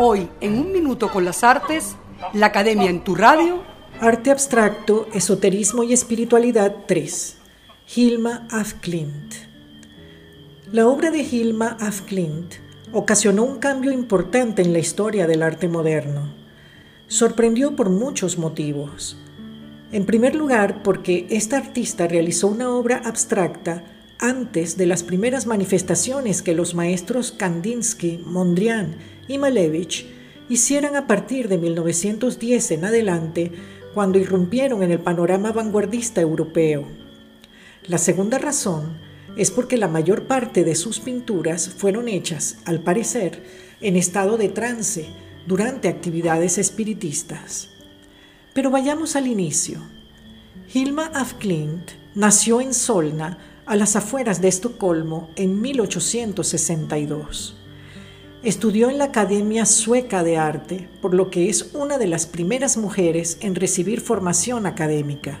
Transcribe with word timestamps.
Hoy, 0.00 0.28
en 0.40 0.60
un 0.60 0.70
minuto 0.70 1.10
con 1.10 1.24
las 1.24 1.42
artes, 1.42 1.96
la 2.32 2.46
Academia 2.46 2.88
en 2.88 3.02
tu 3.02 3.16
radio. 3.16 3.64
Arte 3.98 4.30
abstracto, 4.30 5.08
esoterismo 5.12 5.82
y 5.82 5.92
espiritualidad 5.92 6.72
3. 6.86 7.36
Hilma 7.96 8.46
af 8.48 8.74
Klint. 8.74 9.34
La 10.70 10.86
obra 10.86 11.10
de 11.10 11.18
Hilma 11.18 11.76
af 11.80 12.02
Klint 12.02 12.54
ocasionó 12.92 13.42
un 13.42 13.58
cambio 13.58 13.90
importante 13.90 14.62
en 14.62 14.72
la 14.72 14.78
historia 14.78 15.26
del 15.26 15.42
arte 15.42 15.66
moderno. 15.66 16.32
Sorprendió 17.08 17.74
por 17.74 17.90
muchos 17.90 18.38
motivos. 18.38 19.18
En 19.90 20.06
primer 20.06 20.36
lugar, 20.36 20.84
porque 20.84 21.26
esta 21.28 21.56
artista 21.56 22.06
realizó 22.06 22.46
una 22.46 22.70
obra 22.70 23.02
abstracta 23.04 23.82
antes 24.18 24.76
de 24.76 24.86
las 24.86 25.02
primeras 25.02 25.46
manifestaciones 25.46 26.42
que 26.42 26.54
los 26.54 26.74
maestros 26.74 27.32
Kandinsky, 27.32 28.18
Mondrian 28.24 28.96
y 29.28 29.38
Malevich 29.38 30.06
hicieran 30.48 30.96
a 30.96 31.06
partir 31.06 31.48
de 31.48 31.58
1910 31.58 32.70
en 32.72 32.84
adelante, 32.84 33.52
cuando 33.94 34.18
irrumpieron 34.18 34.82
en 34.82 34.90
el 34.90 35.00
panorama 35.00 35.52
vanguardista 35.52 36.20
europeo. 36.20 36.86
La 37.86 37.98
segunda 37.98 38.38
razón 38.38 38.98
es 39.36 39.50
porque 39.50 39.76
la 39.76 39.88
mayor 39.88 40.26
parte 40.26 40.64
de 40.64 40.74
sus 40.74 41.00
pinturas 41.00 41.68
fueron 41.68 42.08
hechas, 42.08 42.58
al 42.64 42.80
parecer, 42.80 43.42
en 43.80 43.96
estado 43.96 44.36
de 44.36 44.48
trance 44.48 45.06
durante 45.46 45.88
actividades 45.88 46.58
espiritistas. 46.58 47.70
Pero 48.52 48.70
vayamos 48.70 49.16
al 49.16 49.26
inicio. 49.26 49.80
Hilma 50.72 51.10
af 51.14 51.34
Klint 51.34 51.92
nació 52.18 52.60
en 52.60 52.74
Solna, 52.74 53.38
a 53.64 53.76
las 53.76 53.94
afueras 53.94 54.40
de 54.40 54.48
Estocolmo, 54.48 55.30
en 55.36 55.60
1862. 55.60 57.56
Estudió 58.42 58.90
en 58.90 58.98
la 58.98 59.04
Academia 59.04 59.64
Sueca 59.64 60.24
de 60.24 60.36
Arte, 60.36 60.88
por 61.00 61.14
lo 61.14 61.30
que 61.30 61.48
es 61.48 61.70
una 61.74 61.96
de 61.96 62.08
las 62.08 62.26
primeras 62.26 62.76
mujeres 62.76 63.38
en 63.40 63.54
recibir 63.54 64.00
formación 64.00 64.66
académica. 64.66 65.38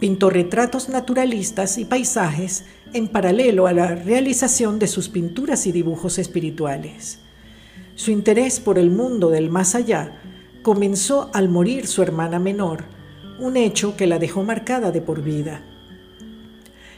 Pintó 0.00 0.28
retratos 0.28 0.88
naturalistas 0.88 1.78
y 1.78 1.84
paisajes 1.84 2.64
en 2.92 3.06
paralelo 3.06 3.68
a 3.68 3.72
la 3.72 3.94
realización 3.94 4.80
de 4.80 4.88
sus 4.88 5.08
pinturas 5.08 5.68
y 5.68 5.72
dibujos 5.72 6.18
espirituales. 6.18 7.20
Su 7.94 8.10
interés 8.10 8.58
por 8.58 8.76
el 8.76 8.90
mundo 8.90 9.30
del 9.30 9.50
más 9.50 9.76
allá 9.76 10.20
comenzó 10.62 11.30
al 11.32 11.48
morir 11.48 11.86
su 11.86 12.02
hermana 12.02 12.40
menor, 12.40 12.86
un 13.38 13.56
hecho 13.56 13.96
que 13.96 14.06
la 14.06 14.18
dejó 14.18 14.44
marcada 14.44 14.92
de 14.92 15.00
por 15.00 15.22
vida. 15.22 15.62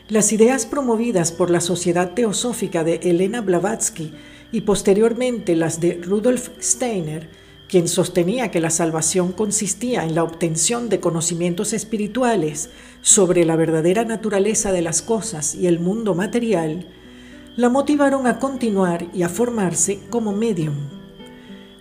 Las 0.08 0.32
ideas 0.32 0.66
promovidas 0.66 1.32
por 1.32 1.50
la 1.50 1.60
Sociedad 1.60 2.12
Teosófica 2.12 2.84
de 2.84 3.00
Elena 3.02 3.40
Blavatsky 3.40 4.12
y 4.52 4.60
posteriormente 4.60 5.56
las 5.56 5.80
de 5.80 5.94
Rudolf 5.94 6.50
Steiner, 6.60 7.28
quien 7.68 7.88
sostenía 7.88 8.52
que 8.52 8.60
la 8.60 8.70
salvación 8.70 9.32
consistía 9.32 10.04
en 10.04 10.14
la 10.14 10.22
obtención 10.22 10.88
de 10.88 11.00
conocimientos 11.00 11.72
espirituales 11.72 12.70
sobre 13.00 13.44
la 13.44 13.56
verdadera 13.56 14.04
naturaleza 14.04 14.70
de 14.70 14.82
las 14.82 15.02
cosas 15.02 15.56
y 15.56 15.66
el 15.66 15.80
mundo 15.80 16.14
material, 16.14 16.86
la 17.56 17.68
motivaron 17.68 18.26
a 18.26 18.38
continuar 18.38 19.08
y 19.12 19.22
a 19.22 19.28
formarse 19.28 20.00
como 20.10 20.32
medium. 20.32 20.74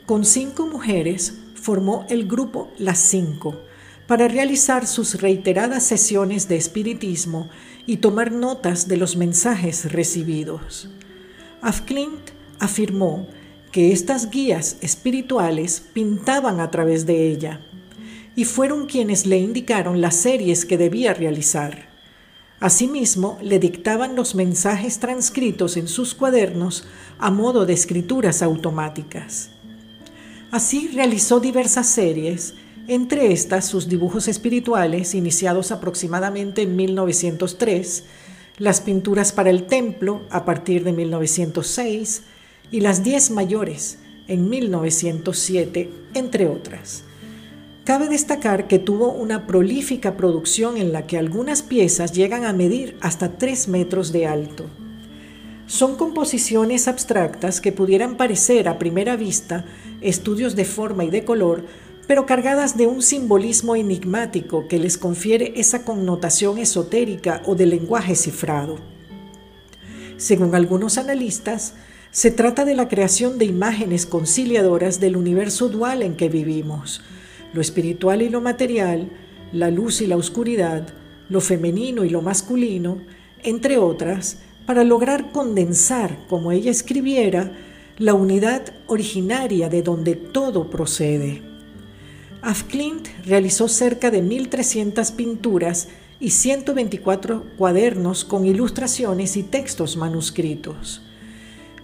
Con 0.07 0.25
cinco 0.25 0.65
mujeres 0.65 1.41
formó 1.53 2.05
el 2.09 2.27
grupo 2.27 2.71
Las 2.79 2.99
Cinco 2.99 3.55
para 4.07 4.27
realizar 4.27 4.85
sus 4.85 5.21
reiteradas 5.21 5.83
sesiones 5.83 6.47
de 6.47 6.57
espiritismo 6.57 7.49
y 7.85 7.97
tomar 7.97 8.31
notas 8.31 8.87
de 8.87 8.97
los 8.97 9.15
mensajes 9.15 9.91
recibidos. 9.91 10.89
Afklint 11.61 12.31
afirmó 12.59 13.27
que 13.71 13.91
estas 13.91 14.29
guías 14.29 14.77
espirituales 14.81 15.81
pintaban 15.93 16.59
a 16.59 16.71
través 16.71 17.05
de 17.05 17.29
ella 17.29 17.61
y 18.35 18.45
fueron 18.45 18.85
quienes 18.85 19.25
le 19.25 19.37
indicaron 19.37 20.01
las 20.01 20.15
series 20.15 20.65
que 20.65 20.77
debía 20.77 21.13
realizar. 21.13 21.89
Asimismo, 22.59 23.37
le 23.41 23.59
dictaban 23.59 24.15
los 24.15 24.35
mensajes 24.35 24.99
transcritos 24.99 25.77
en 25.77 25.87
sus 25.87 26.13
cuadernos 26.13 26.85
a 27.17 27.31
modo 27.31 27.65
de 27.65 27.73
escrituras 27.73 28.41
automáticas. 28.41 29.49
Así 30.51 30.89
realizó 30.93 31.39
diversas 31.39 31.87
series, 31.87 32.53
entre 32.87 33.31
estas 33.31 33.65
sus 33.65 33.89
dibujos 33.89 34.27
espirituales, 34.27 35.15
iniciados 35.15 35.71
aproximadamente 35.71 36.61
en 36.61 36.75
1903, 36.75 38.03
las 38.57 38.81
pinturas 38.81 39.31
para 39.31 39.49
el 39.49 39.63
templo 39.67 40.21
a 40.29 40.45
partir 40.45 40.83
de 40.83 40.93
1906, 40.93 42.23
y 42.71 42.79
las 42.81 43.03
Diez 43.03 43.31
Mayores 43.31 43.97
en 44.27 44.49
1907, 44.49 45.89
entre 46.13 46.47
otras. 46.47 47.03
Cabe 47.83 48.07
destacar 48.07 48.67
que 48.67 48.79
tuvo 48.79 49.11
una 49.11 49.45
prolífica 49.45 50.17
producción 50.17 50.77
en 50.77 50.91
la 50.91 51.05
que 51.05 51.19
algunas 51.19 51.61
piezas 51.61 52.13
llegan 52.13 52.43
a 52.43 52.53
medir 52.53 52.97
hasta 53.01 53.37
3 53.37 53.67
metros 53.67 54.11
de 54.11 54.25
alto. 54.25 54.65
Son 55.67 55.95
composiciones 55.95 56.87
abstractas 56.87 57.61
que 57.61 57.71
pudieran 57.71 58.17
parecer 58.17 58.67
a 58.67 58.79
primera 58.79 59.15
vista 59.15 59.65
estudios 60.01 60.55
de 60.55 60.65
forma 60.65 61.05
y 61.05 61.09
de 61.09 61.25
color, 61.25 61.65
pero 62.07 62.25
cargadas 62.25 62.77
de 62.77 62.87
un 62.87 63.01
simbolismo 63.01 63.75
enigmático 63.75 64.67
que 64.67 64.79
les 64.79 64.97
confiere 64.97 65.53
esa 65.55 65.83
connotación 65.83 66.57
esotérica 66.57 67.41
o 67.45 67.55
de 67.55 67.65
lenguaje 67.65 68.15
cifrado. 68.15 68.77
Según 70.17 70.55
algunos 70.55 70.97
analistas, 70.97 71.73
se 72.11 72.31
trata 72.31 72.63
de 72.63 72.75
la 72.75 72.87
creación 72.87 73.37
de 73.37 73.45
imágenes 73.45 74.05
conciliadoras 74.05 74.99
del 74.99 75.17
universo 75.17 75.67
dual 75.67 76.01
en 76.01 76.15
que 76.15 76.29
vivimos, 76.29 77.01
lo 77.53 77.59
espiritual 77.59 78.21
y 78.21 78.29
lo 78.29 78.39
material, 78.39 79.09
la 79.51 79.71
luz 79.71 80.01
y 80.01 80.07
la 80.07 80.15
oscuridad, 80.15 80.87
lo 81.27 81.41
femenino 81.41 82.05
y 82.05 82.09
lo 82.09 82.21
masculino, 82.21 82.99
entre 83.43 83.77
otras, 83.77 84.39
para 84.65 84.83
lograr 84.83 85.31
condensar, 85.31 86.17
como 86.29 86.51
ella 86.51 86.71
escribiera, 86.71 87.51
la 87.97 88.13
unidad 88.13 88.73
originaria 88.87 89.69
de 89.69 89.81
donde 89.81 90.15
todo 90.15 90.69
procede. 90.69 91.54
Afklint 92.45 93.07
realizó 93.25 93.67
cerca 93.67 94.11
de 94.11 94.23
1.300 94.23 95.13
pinturas 95.15 95.89
y 96.19 96.29
124 96.29 97.43
cuadernos 97.57 98.23
con 98.23 98.45
ilustraciones 98.45 99.35
y 99.35 99.43
textos 99.43 99.97
manuscritos 99.97 101.01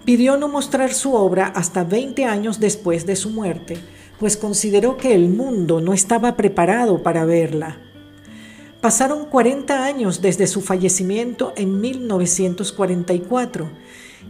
pidió 0.05 0.37
no 0.37 0.47
mostrar 0.47 0.93
su 0.93 1.13
obra 1.13 1.47
hasta 1.47 1.83
20 1.83 2.25
años 2.25 2.59
después 2.59 3.05
de 3.05 3.15
su 3.15 3.29
muerte, 3.29 3.77
pues 4.19 4.37
consideró 4.37 4.97
que 4.97 5.13
el 5.13 5.29
mundo 5.29 5.81
no 5.81 5.93
estaba 5.93 6.35
preparado 6.35 7.03
para 7.03 7.25
verla. 7.25 7.77
Pasaron 8.81 9.25
40 9.25 9.85
años 9.85 10.21
desde 10.21 10.47
su 10.47 10.61
fallecimiento 10.61 11.53
en 11.55 11.79
1944 11.79 13.69